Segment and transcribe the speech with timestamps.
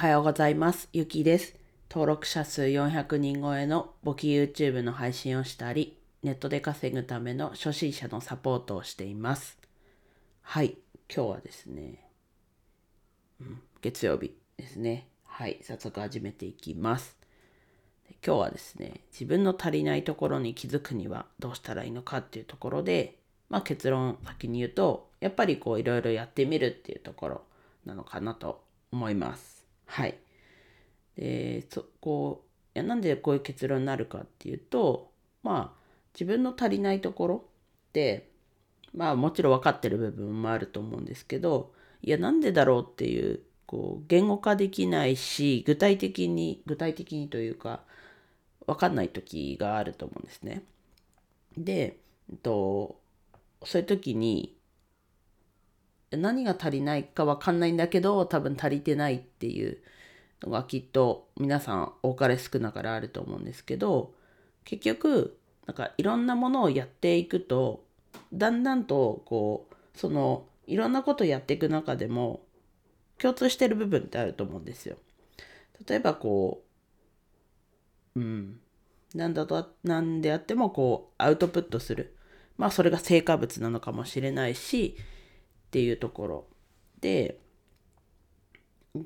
[0.00, 0.88] はようございます。
[0.94, 1.54] ゆきです。
[1.90, 9.58] 登録者数400人超えの簿記 YouTube の配信をしたり、ネットで稼ぐための初心者のサポートをしています。
[10.40, 10.78] はい、
[11.14, 12.08] 今日はですね、
[13.42, 15.06] うん、月曜日ですね。
[15.26, 17.18] はい、早速始めていきます。
[18.26, 23.18] 今日はですね、自分の足りないところに気づくにはどうしたらいいのかっていうところで、
[23.50, 27.42] まあ結論先に言うと、やっぱりこういろいろやってみるっていうところ
[27.84, 29.59] なのかなと思います。
[29.90, 30.18] はい。
[31.16, 35.12] で、そこう、いやなんでこういう結論になるかっていうと、
[35.42, 35.80] まあ
[36.14, 37.44] 自分の足りないところ
[37.88, 38.30] って、
[38.94, 41.72] まあもちろん分かってる部分もあると思うんですけど、
[42.02, 47.82] いやなんでだろうっていうこう言語化できないし具体的に具体的にというか
[48.66, 50.64] 分かんない時があると思うんですね。
[51.56, 51.98] で、
[52.30, 53.00] えっと、
[53.64, 54.56] そういう時に
[56.10, 59.78] 何が足りないか分かんないんだけど多分足りてないっていう
[60.42, 64.12] のがきっと皆さん多かれ少なからあると思うんですけど
[64.64, 67.84] 結局なんかいろんなものをやっていくと
[68.32, 72.40] だんだんとこうそのいろんなことやっていく中でも
[73.18, 74.96] 共通してる部分ってあると思うんですよ。
[75.86, 76.62] 例えばこ
[78.16, 78.60] う、うん、
[79.14, 82.16] なんだと、なんであってもこうアウトプットする。
[82.56, 84.96] まあそれが成果物なのかもしれないし、
[85.70, 86.46] っていうところ
[87.00, 87.38] で、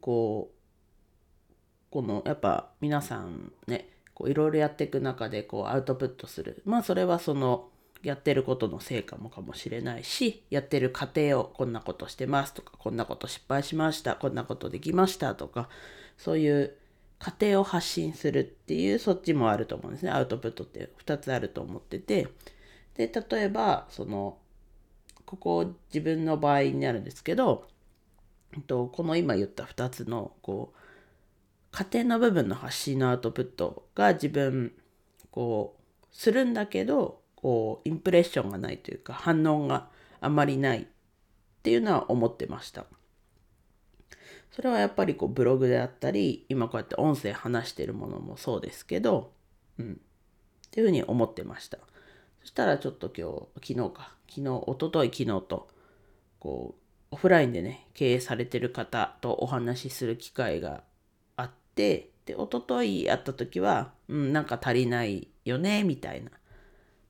[0.00, 3.88] こう、このやっぱ皆さんね、
[4.26, 6.62] いろいろやっていく中でこうアウトプットする。
[6.64, 7.68] まあそれはその
[8.02, 15.68] やってることの成果もかもしれないし、やってる過程をこんなことしてますとか、こんなこと失敗しました、こんなことできましたとか、
[16.16, 16.76] そういう
[17.20, 20.10] 過程を発信するっていうそっちもあると思うんですね。
[20.10, 22.26] アウトプットって2つあると思ってて。
[22.96, 24.38] で、例えば、その、
[25.28, 27.68] ここ自分の場合になるんですけど、
[28.66, 30.78] とこの今言った2つの、こう、
[31.70, 34.72] 過程の部分の発信のアウトプットが自分、
[35.30, 39.86] こう、するんだけど、こうインプレッションがないというか反応が
[40.20, 40.86] あまりないっ
[41.62, 42.84] ていうのは思ってました。
[44.50, 49.30] それはやっぱりこうブログであったり今こうやって音声話してるものもそうですけど、
[49.78, 51.78] うん、っていうふうに思ってました。
[52.48, 53.30] したらちょっと今
[53.62, 54.14] 日昨日か。
[54.26, 55.68] 昨日おととい昨日と
[56.38, 60.82] こうオフラインでね経営されてる方とお話しする機会が
[61.36, 66.30] あってでおととい会った時は、うん、なんか足りないよねみたいな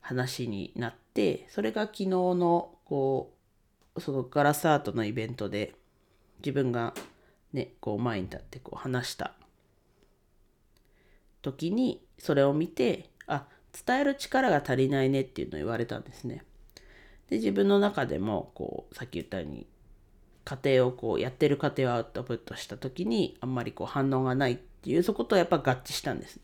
[0.00, 3.34] 話になってそれが昨日のこ
[3.94, 5.74] うそのガラスアートのイベントで
[6.38, 6.94] 自分が
[7.52, 9.34] ねこう前に立ってこう話した
[11.42, 13.46] 時にそれを見てあ
[13.86, 16.44] 伝える力が足りないねっていうのを言われたんですね。
[17.30, 19.66] で自分の中でもこうさっき言ったように
[20.44, 26.42] 家庭をこうやってる過程をアウトプットした時にあんまりこう反応がないっていうそことやっぱ合致したんですね。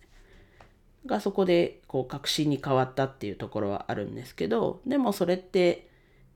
[1.07, 5.89] がそこでこう確信に変わったっていうところはあるんですけどでもそれって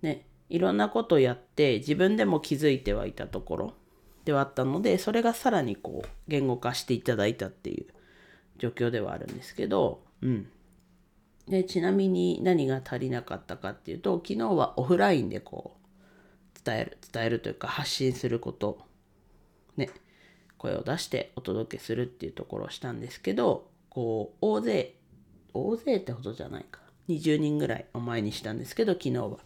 [0.03, 3.75] ねいろんなことをやって自分でも気づいてはいたところ
[4.25, 7.87] ではあったのでそれがさらにこう言語化していただいたっていう
[8.59, 10.49] 状況ではあるんですけどうん
[11.49, 18.79] でちなみに何が足りなかったかっていうと昨日はオフラインでこう伝える伝えるというか発信すること
[19.77, 19.89] ね
[20.59, 24.95] 声を出してお届けするっていうところをしたんですけどこう大勢
[25.55, 29.39] 大勢ってほどじゃないか20人ぐらいを前にしたんですけど昨日は。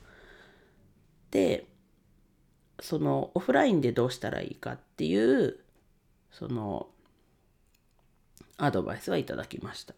[1.31, 1.67] で
[2.81, 5.61] そのオフラインでどうしたらいいかっていう
[6.33, 6.89] その
[8.57, 9.95] アドバイスはいただきました。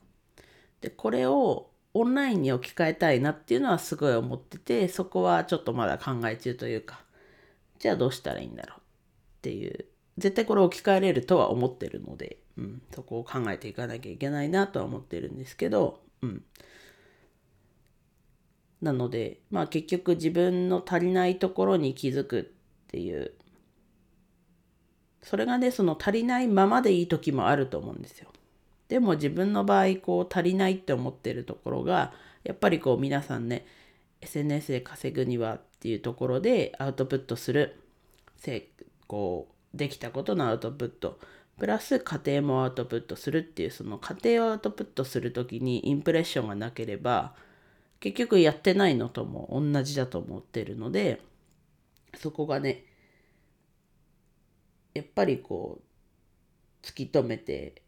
[0.81, 7.01] でこれをオンラインに置き換えたいなっていうのはすごい思っててそこはちょっとまだ考え中というか
[7.79, 8.83] じゃあどうしたらいいんだろうっ
[9.43, 9.87] ていう
[10.19, 16.43] 絶対これ置き換えれるとは思ってるのでうん、そこを考えていかなきゃいけないなとは思ってるんですけど、うん。
[18.81, 22.45] なので、まあ結局自分の足りないところに気づくっ
[22.89, 23.33] ていう、
[25.23, 28.29] それがね、その足りないままでいい時もあると思うんですよ。
[28.95, 32.13] でも自分の場合、こう足りないって思ってるところが、
[32.45, 33.67] やっぱりこう皆さんね、
[34.21, 37.77] SNS で稼ぐにはっていうところでアウトプットする、
[39.09, 41.19] こう、できたことのアウトプット。
[41.59, 47.35] プラス家庭もアウトプットするっていうその家庭をアウトプットする時にインプレッションがなければ
[47.99, 51.21] 結局やってないのとも同じだと思ってるので
[52.17, 52.85] そこがね
[54.95, 57.84] やっぱりこう突き止めて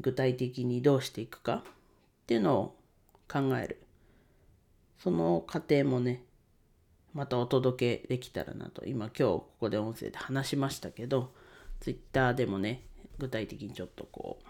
[0.00, 1.62] 具体的にどうしていくかっ
[2.26, 2.76] ていうのを
[3.30, 3.82] 考える。
[4.98, 6.24] その過程もね
[7.14, 8.84] またお届けできたらなと。
[8.86, 11.32] 今今日ここで音声で話しましたけど
[11.80, 12.82] Twitter でもね
[13.18, 14.46] 具体的にちょっとこう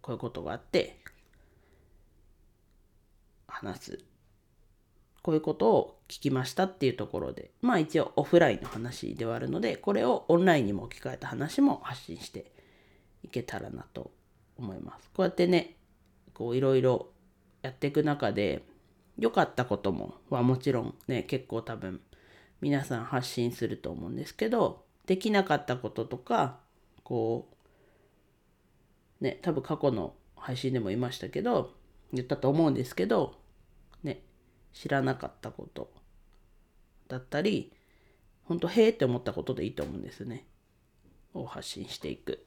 [0.00, 0.98] こういうことがあって
[3.46, 3.98] 話す。
[5.22, 12.50] こういうことを聞きましたっていうところでまあ一応オフラインの話ではあるのでこれをオンラインにも置き換えた話も発信して
[13.22, 14.12] いけたらなと
[14.56, 15.10] 思います。
[15.14, 15.76] こうやってね
[16.34, 17.08] こういろいろ
[17.62, 18.64] やっていく中で
[19.18, 22.00] 良かったこともはもちろんね結構多分
[22.60, 26.58] 皆さん発信すると思うんですけどできなかったこととか
[27.02, 27.48] こ
[29.20, 31.72] うね多分過去の配信でも言いましたけど
[32.12, 33.34] 言ったと思うんですけど
[34.02, 34.22] ね
[34.72, 35.92] 知らなかったこと
[37.08, 37.72] だったり
[38.44, 40.46] 本当へえって思ったことでいいと思うんですね
[41.34, 42.44] を発信していく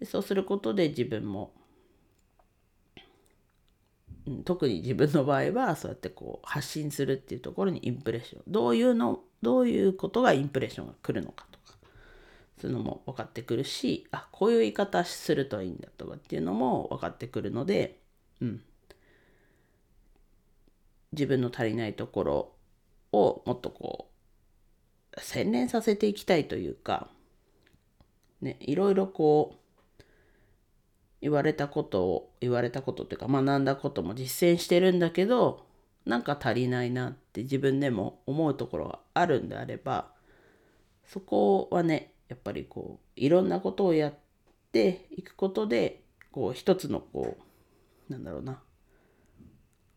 [0.00, 1.52] でそうすることで自分も
[4.44, 11.76] 特に自分の場合はそうやってこう発信するっていうところにインプレッションどういうのどういうことがインプレッションが来るのかとか
[12.58, 17.98] そういうのも分かってくるしあこういう言い方するといいんだとかっていうのも分かってくるので、
[18.40, 18.62] うん、
[21.12, 22.52] 自分の足りないところ
[23.12, 24.08] をもっとこ
[25.16, 27.08] う洗練させていきたいというか
[28.40, 29.63] ねいろいろこう
[31.24, 35.64] 言われたことを言われたことっていうか学んだことも実践してるんだけど
[36.04, 40.10] なんか足りないなって自分でも思うところがあるんであれば
[41.06, 44.14] そこはねやっぱりこういろんなことをやっ
[44.70, 47.38] ていくことでこう一つのこ
[48.10, 48.60] うなんだろうな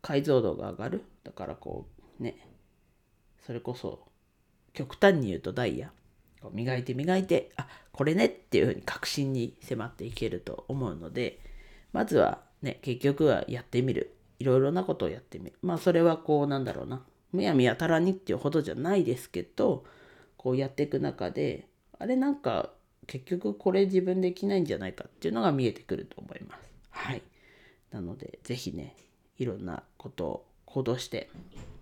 [0.01, 1.03] 解像度が上がる。
[1.25, 1.89] だからこ
[2.21, 2.37] うね
[3.45, 4.07] それこそ
[4.71, 5.91] 極端に言うとダイヤ。
[6.51, 11.39] 磨いて磨いてあこれねっていうふうに確信に迫っていけると思うので
[11.93, 17.01] まずはね結局はやってみるいろいろなことをやってみるまあそれはこうなんだろうな
[17.33, 19.83] むやみやたらにっていうほどじゃないですけど
[20.37, 21.67] こうやっていく中で
[21.99, 22.71] あれなんか
[23.07, 26.61] 結局これ自分できないんじゃないかっていうのが見えてくると思います。
[26.89, 27.21] はい。
[27.91, 28.95] なので是非ね
[29.37, 31.29] いろんなことを行動して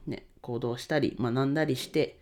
[0.06, 2.20] ね行動したり学んだりして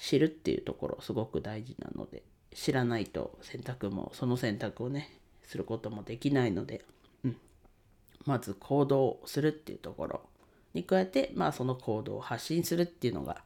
[0.00, 2.22] 知るっていうところすごく大事なので
[2.54, 5.10] 知らないと選択もその選択をね
[5.42, 6.84] することもできないので、
[7.24, 7.36] うん、
[8.24, 10.22] まず行動するっていうところ
[10.74, 13.42] に加えてまあその行動を発信するっていうのが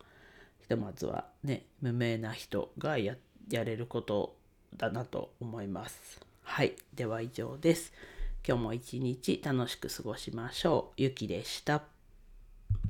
[0.60, 3.16] ひとまずはね無名な人がや
[3.50, 4.36] やれること
[4.76, 6.20] だなと思います。
[6.42, 6.74] はい。
[6.94, 7.92] では以上です。
[8.46, 11.02] 今日も一日楽しく過ごしましょう。
[11.02, 11.93] ゆきでした。